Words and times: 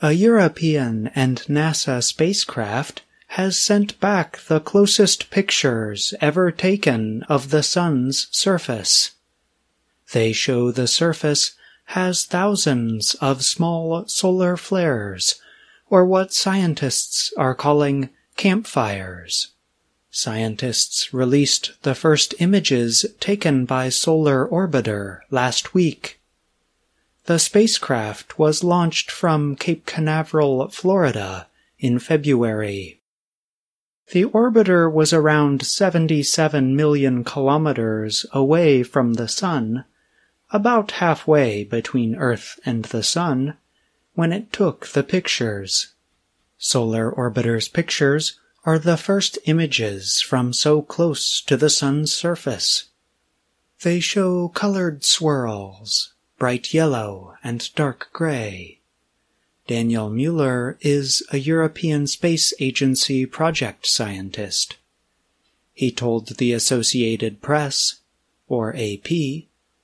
A 0.00 0.12
European 0.12 1.10
and 1.16 1.42
NASA 1.48 2.00
spacecraft 2.04 3.02
has 3.28 3.58
sent 3.58 3.98
back 3.98 4.38
the 4.46 4.60
closest 4.60 5.28
pictures 5.28 6.14
ever 6.20 6.52
taken 6.52 7.24
of 7.24 7.50
the 7.50 7.64
Sun's 7.64 8.28
surface. 8.30 9.10
They 10.12 10.32
show 10.32 10.70
the 10.70 10.86
surface 10.86 11.52
has 11.86 12.24
thousands 12.24 13.14
of 13.16 13.44
small 13.44 14.06
solar 14.06 14.56
flares, 14.56 15.40
or 15.90 16.06
what 16.06 16.32
scientists 16.32 17.32
are 17.36 17.56
calling 17.56 18.10
campfires. 18.36 19.48
Scientists 20.10 21.12
released 21.12 21.72
the 21.82 21.96
first 21.96 22.34
images 22.38 23.04
taken 23.18 23.64
by 23.64 23.88
Solar 23.88 24.46
Orbiter 24.46 25.20
last 25.30 25.74
week. 25.74 26.17
The 27.28 27.38
spacecraft 27.38 28.38
was 28.38 28.64
launched 28.64 29.10
from 29.10 29.54
Cape 29.54 29.84
Canaveral, 29.84 30.66
Florida, 30.70 31.46
in 31.78 31.98
February. 31.98 33.02
The 34.12 34.24
orbiter 34.24 34.90
was 34.90 35.12
around 35.12 35.60
77 35.62 36.74
million 36.74 37.24
kilometers 37.24 38.24
away 38.32 38.82
from 38.82 39.12
the 39.12 39.28
Sun, 39.28 39.84
about 40.52 40.92
halfway 40.92 41.64
between 41.64 42.16
Earth 42.16 42.58
and 42.64 42.86
the 42.86 43.02
Sun, 43.02 43.58
when 44.14 44.32
it 44.32 44.50
took 44.50 44.86
the 44.86 45.02
pictures. 45.02 45.88
Solar 46.56 47.12
Orbiter's 47.12 47.68
pictures 47.68 48.40
are 48.64 48.78
the 48.78 48.96
first 48.96 49.38
images 49.44 50.22
from 50.22 50.54
so 50.54 50.80
close 50.80 51.42
to 51.42 51.58
the 51.58 51.68
Sun's 51.68 52.10
surface. 52.10 52.86
They 53.82 54.00
show 54.00 54.48
colored 54.48 55.04
swirls, 55.04 56.14
bright 56.38 56.72
yellow 56.72 57.34
and 57.42 57.74
dark 57.74 58.08
gray. 58.12 58.78
Daniel 59.66 60.08
Mueller 60.08 60.78
is 60.80 61.22
a 61.30 61.38
European 61.38 62.06
Space 62.06 62.54
Agency 62.58 63.26
project 63.26 63.86
scientist. 63.86 64.78
He 65.74 65.90
told 65.90 66.38
the 66.38 66.52
Associated 66.52 67.42
Press, 67.42 68.00
or 68.48 68.74
AP, 68.76 69.08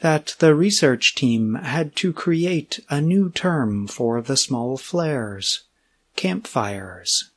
that 0.00 0.36
the 0.38 0.54
research 0.54 1.14
team 1.14 1.56
had 1.56 1.96
to 1.96 2.12
create 2.12 2.80
a 2.88 3.00
new 3.00 3.30
term 3.30 3.86
for 3.86 4.20
the 4.22 4.36
small 4.36 4.76
flares 4.76 5.64
campfires. 6.14 7.30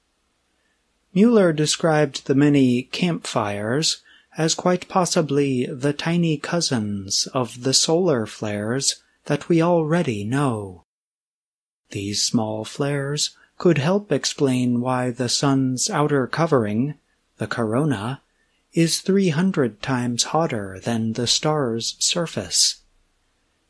Mueller 1.14 1.52
described 1.52 2.26
the 2.26 2.36
many 2.36 2.84
campfires 2.84 4.02
as 4.38 4.56
quite 4.56 4.88
possibly 4.88 5.66
the 5.66 5.94
tiny 5.94 6.38
cousins 6.38 7.28
of 7.34 7.64
the 7.64 7.74
solar 7.74 8.26
flares 8.26 9.02
that 9.26 9.50
we 9.50 9.62
already 9.62 10.24
know. 10.24 10.86
These 11.92 12.24
small 12.24 12.66
flares 12.66 13.36
could 13.58 13.78
help 13.78 14.12
explain 14.12 14.80
why 14.80 15.12
the 15.12 15.30
sun's 15.30 15.90
outer 15.90 16.28
covering, 16.28 16.96
the 17.38 17.48
corona, 17.48 18.22
is 18.74 19.02
300 19.02 19.82
times 19.82 20.26
hotter 20.26 20.80
than 20.80 21.14
the 21.14 21.28
star's 21.28 21.96
surface. 22.00 22.84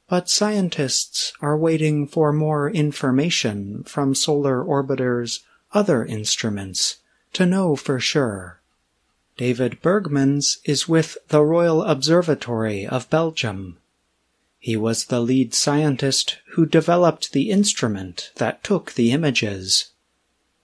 But 0.07 0.29
scientists 0.29 1.33
are 1.41 1.57
waiting 1.57 2.07
for 2.07 2.33
more 2.33 2.69
information 2.69 3.83
from 3.83 4.15
Solar 4.15 4.63
Orbiter's 4.63 5.41
other 5.71 6.03
instruments 6.03 6.97
to 7.33 7.45
know 7.45 7.75
for 7.75 7.99
sure. 7.99 8.58
David 9.39 9.81
Berghmans 9.81 10.57
is 10.65 10.89
with 10.89 11.17
the 11.29 11.41
Royal 11.41 11.81
Observatory 11.81 12.85
of 12.85 13.09
Belgium. 13.09 13.77
He 14.59 14.75
was 14.75 15.05
the 15.05 15.21
lead 15.21 15.53
scientist 15.53 16.39
who 16.55 16.65
developed 16.65 17.31
the 17.31 17.49
instrument 17.49 18.33
that 18.35 18.65
took 18.65 18.91
the 18.95 19.13
images. 19.13 19.91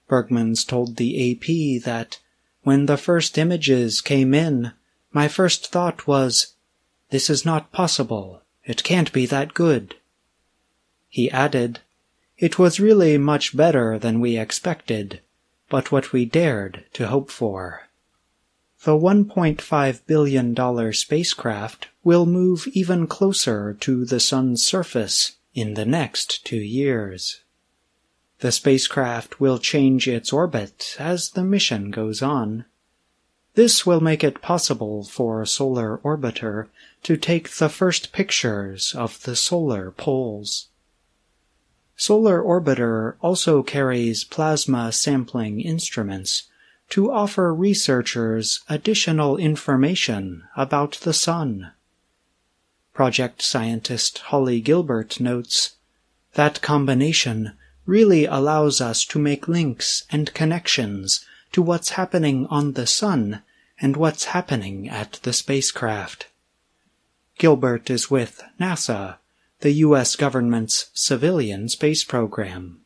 Berghmans 0.09 0.65
told 0.67 0.97
the 0.97 1.31
AP 1.31 1.83
that 1.85 2.19
when 2.63 2.85
the 2.85 2.97
first 2.97 3.37
images 3.37 4.01
came 4.01 4.33
in, 4.33 4.73
my 5.13 5.29
first 5.29 5.67
thought 5.71 6.05
was, 6.05 6.55
this 7.11 7.29
is 7.29 7.45
not 7.45 7.71
possible. 7.71 8.41
It 8.65 8.83
can't 8.83 9.13
be 9.13 9.25
that 9.27 9.53
good. 9.53 9.95
He 11.07 11.31
added, 11.31 11.79
it 12.37 12.59
was 12.59 12.81
really 12.81 13.17
much 13.17 13.55
better 13.55 13.97
than 13.97 14.19
we 14.19 14.37
expected 14.37 15.21
but 15.69 15.93
what 15.93 16.11
we 16.11 16.25
dared 16.25 16.83
to 16.91 17.07
hope 17.07 17.31
for. 17.31 17.83
The 18.85 18.91
$1.5 18.91 20.05
billion 20.05 20.93
spacecraft 20.93 21.87
will 22.03 22.27
move 22.27 22.67
even 22.73 23.07
closer 23.07 23.73
to 23.79 24.05
the 24.05 24.19
Sun's 24.19 24.63
surface 24.63 25.37
in 25.55 25.73
the 25.73 25.87
next 25.87 26.45
two 26.45 26.59
years. 26.61 27.41
The 28.41 28.51
spacecraft 28.51 29.39
will 29.39 29.57
change 29.57 30.07
its 30.07 30.31
orbit 30.31 30.95
as 30.99 31.31
the 31.31 31.43
mission 31.43 31.89
goes 31.89 32.21
on. 32.21 32.65
This 33.55 33.87
will 33.87 34.01
make 34.01 34.23
it 34.23 34.43
possible 34.43 35.03
for 35.03 35.43
Solar 35.47 35.97
Orbiter 36.03 36.67
to 37.01 37.17
take 37.17 37.49
the 37.49 37.69
first 37.69 38.11
pictures 38.11 38.93
of 38.93 39.23
the 39.23 39.35
solar 39.35 39.89
poles. 39.89 40.67
Solar 41.97 42.39
Orbiter 42.39 43.15
also 43.19 43.63
carries 43.63 44.23
plasma 44.23 44.91
sampling 44.91 45.59
instruments 45.59 46.43
to 46.89 47.11
offer 47.11 47.53
researchers 47.53 48.61
additional 48.69 49.37
information 49.37 50.43
about 50.55 50.93
the 51.01 51.13
Sun. 51.13 51.71
Project 52.93 53.41
scientist 53.41 54.19
Holly 54.29 54.61
Gilbert 54.61 55.19
notes, 55.19 55.75
that 56.33 56.61
combination 56.61 57.53
really 57.85 58.25
allows 58.25 58.81
us 58.81 59.05
to 59.05 59.19
make 59.19 59.47
links 59.47 60.03
and 60.11 60.33
connections 60.33 61.25
to 61.51 61.61
what's 61.61 61.91
happening 61.91 62.47
on 62.47 62.73
the 62.73 62.87
Sun 62.87 63.41
and 63.79 63.97
what's 63.97 64.25
happening 64.25 64.87
at 64.87 65.13
the 65.23 65.33
spacecraft. 65.33 66.27
Gilbert 67.37 67.89
is 67.89 68.09
with 68.09 68.41
NASA 68.59 69.17
the 69.61 69.71
U.S. 69.71 70.15
government's 70.15 70.89
civilian 70.93 71.69
space 71.69 72.03
program. 72.03 72.84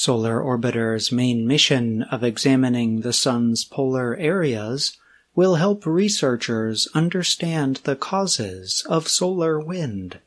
Solar 0.00 0.40
Orbiter's 0.40 1.10
main 1.10 1.44
mission 1.44 2.04
of 2.04 2.22
examining 2.22 3.00
the 3.00 3.12
Sun's 3.12 3.64
polar 3.64 4.14
areas 4.14 4.96
will 5.34 5.56
help 5.56 5.84
researchers 5.84 6.86
understand 6.94 7.80
the 7.82 7.96
causes 7.96 8.86
of 8.88 9.08
solar 9.08 9.58
wind, 9.58 10.20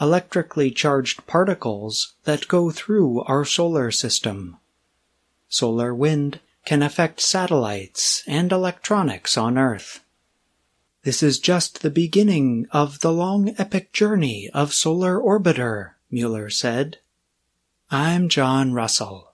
electrically 0.00 0.72
charged 0.72 1.24
particles 1.28 2.14
that 2.24 2.48
go 2.48 2.72
through 2.72 3.20
our 3.20 3.44
solar 3.44 3.92
system. 3.92 4.56
Solar 5.48 5.94
wind 5.94 6.40
can 6.64 6.82
affect 6.82 7.20
satellites 7.20 8.24
and 8.26 8.50
electronics 8.50 9.36
on 9.36 9.56
Earth. 9.56 10.00
This 11.04 11.22
is 11.22 11.38
just 11.38 11.82
the 11.82 11.90
beginning 11.90 12.66
of 12.72 12.98
the 12.98 13.12
long 13.12 13.54
epic 13.56 13.92
journey 13.92 14.50
of 14.52 14.74
Solar 14.74 15.16
Orbiter, 15.20 15.90
Mueller 16.10 16.50
said. 16.50 16.98
I'm 17.94 18.30
John 18.30 18.72
Russell. 18.72 19.31